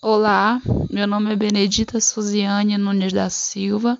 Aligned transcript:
Olá, 0.00 0.62
meu 0.88 1.08
nome 1.08 1.32
é 1.32 1.36
Benedita 1.36 2.00
Suziane 2.00 2.78
Nunes 2.78 3.12
da 3.12 3.28
Silva, 3.28 3.98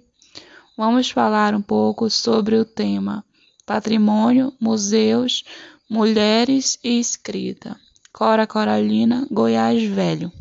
Vamos 0.77 1.11
falar 1.11 1.53
um 1.53 1.61
pouco 1.61 2.09
sobre 2.09 2.55
o 2.55 2.63
tema 2.63 3.25
Patrimônio, 3.65 4.53
Museus, 4.57 5.43
Mulheres 5.89 6.79
e 6.81 6.97
Escrita. 6.97 7.77
Cora 8.13 8.47
Coralina, 8.47 9.27
Goiás 9.29 9.83
Velho. 9.83 10.31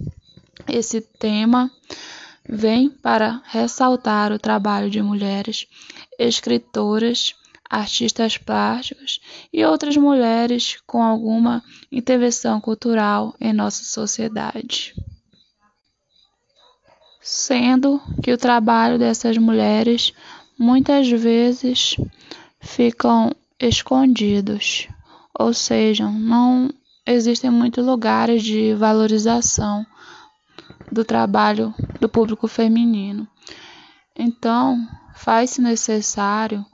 Esse 0.69 1.01
tema 1.01 1.69
vem 2.49 2.89
para 2.89 3.43
ressaltar 3.47 4.31
o 4.31 4.39
trabalho 4.39 4.89
de 4.89 5.03
mulheres 5.03 5.67
escritoras 6.17 7.35
artistas 7.69 8.39
plásticos 8.39 9.21
e 9.53 9.65
outras 9.65 9.97
mulheres 9.97 10.79
com 10.87 11.03
alguma 11.03 11.63
intervenção 11.93 12.61
cultural 12.61 13.35
em 13.41 13.53
nossa 13.53 13.85
sociedade. 13.85 14.95
Sendo 17.21 18.01
que 18.23 18.33
o 18.33 18.39
trabalho 18.39 18.99
dessas 18.99 19.37
mulheres 19.37 20.15
muitas 20.59 21.09
vezes 21.09 21.97
ficam 22.61 23.31
escondidos, 23.61 24.89
ou 25.39 25.53
seja, 25.53 26.09
não 26.09 26.71
existem 27.07 27.51
muitos 27.51 27.85
lugares 27.85 28.43
de 28.43 28.75
valorização 28.75 29.87
do 30.91 31.05
trabalho 31.05 31.75
do 32.01 32.09
público 32.09 32.49
feminino. 32.49 33.29
Então, 34.17 34.89
faz-se 35.15 35.61
necessário 35.61 36.65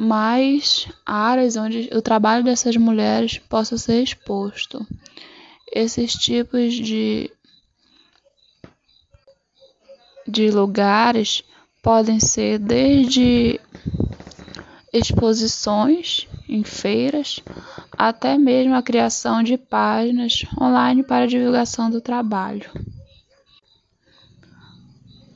mais 0.00 0.86
áreas 1.04 1.56
onde 1.56 1.90
o 1.92 2.00
trabalho 2.00 2.44
dessas 2.44 2.76
mulheres 2.76 3.38
possa 3.38 3.76
ser 3.76 4.00
exposto. 4.00 4.86
Esses 5.72 6.12
tipos 6.12 6.72
de, 6.72 7.28
de 10.24 10.52
lugares 10.52 11.42
podem 11.82 12.20
ser 12.20 12.60
desde 12.60 13.60
exposições 14.92 16.28
em 16.48 16.62
feiras 16.62 17.40
até 17.92 18.38
mesmo 18.38 18.76
a 18.76 18.82
criação 18.82 19.42
de 19.42 19.58
páginas 19.58 20.44
online 20.60 21.02
para 21.02 21.26
divulgação 21.26 21.90
do 21.90 22.00
trabalho. 22.00 22.70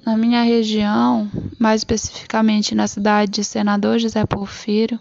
Na 0.05 0.17
minha 0.17 0.42
região, 0.42 1.31
mais 1.61 1.83
especificamente 1.83 2.75
na 2.75 2.89
cidade 2.89 3.31
de 3.31 3.45
Senador 3.45 4.00
José 4.00 4.27
Porfírio, 4.27 4.98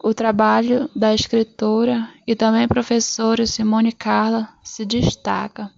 o 0.00 0.14
trabalho 0.14 0.88
da 0.94 1.12
escritora 1.12 2.08
e 2.24 2.36
também 2.36 2.68
professora 2.68 3.44
Simone 3.44 3.90
Carla 3.90 4.48
se 4.62 4.86
destaca. 4.86 5.68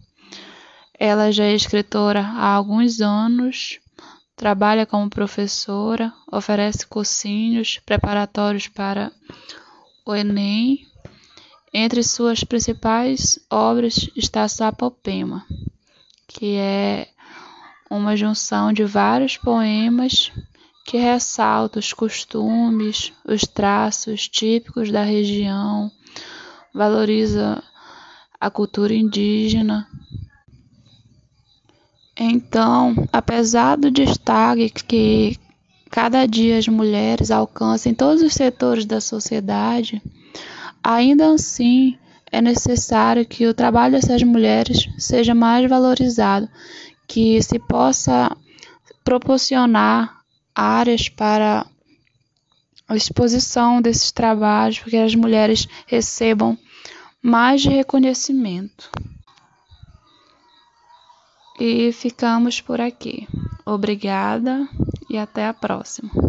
Ela 0.99 1.33
já 1.33 1.45
é 1.45 1.55
escritora 1.55 2.21
há 2.21 2.53
alguns 2.53 3.01
anos, 3.01 3.81
trabalha 4.37 4.85
como 4.85 5.09
professora, 5.09 6.13
oferece 6.31 6.87
cursinhos 6.87 7.81
preparatórios 7.87 8.69
para 8.69 9.11
o 10.05 10.15
Enem. 10.15 10.87
Entre 11.73 12.03
suas 12.03 12.45
principais 12.45 13.39
obras 13.51 14.11
está 14.15 14.47
Sapopema, 14.49 15.47
que 16.27 16.57
é 16.57 17.09
uma 17.91 18.17
junção 18.17 18.73
de 18.73 18.85
vários 18.85 19.37
poemas 19.37 20.31
que 20.85 20.97
ressalta 20.97 21.79
os 21.79 21.93
costumes, 21.93 23.13
os 23.27 23.43
traços 23.43 24.27
típicos 24.27 24.91
da 24.91 25.03
região, 25.03 25.91
valoriza 26.75 27.63
a 28.41 28.51
cultura 28.51 28.95
indígena. 28.95 29.87
Então, 32.17 32.95
apesar 33.13 33.77
do 33.77 33.91
destaque 33.91 34.71
que 34.71 35.39
cada 35.91 36.27
dia 36.27 36.59
as 36.59 36.67
mulheres 36.69 37.31
alcançam 37.31 37.93
em 37.93 37.95
todos 37.95 38.23
os 38.23 38.33
setores 38.33 38.85
da 38.85 39.01
sociedade, 39.01 40.03
ainda 40.83 41.33
assim 41.33 41.99
é 42.31 42.41
necessário 42.41 43.25
que 43.27 43.47
o 43.47 43.55
trabalho 43.55 43.93
dessas 43.93 44.23
mulheres 44.23 44.89
seja 44.99 45.35
mais 45.35 45.69
valorizado 45.69 46.49
que 47.09 47.43
se 47.43 47.59
possa 47.59 48.37
proporcionar 49.03 50.21
áreas 50.55 51.09
para 51.09 51.67
a 52.87 52.95
exposição 52.95 53.81
desses 53.81 54.13
trabalhos, 54.13 54.79
para 54.79 54.91
que 54.91 54.97
as 54.97 55.15
mulheres 55.15 55.67
recebam 55.87 56.57
mais 57.23 57.65
reconhecimento. 57.65 58.91
E 61.59 61.91
ficamos 61.93 62.61
por 62.61 62.81
aqui. 62.81 63.27
Obrigada 63.67 64.69
e 65.11 65.19
até 65.19 65.47
a 65.47 65.55
próxima. 65.55 66.28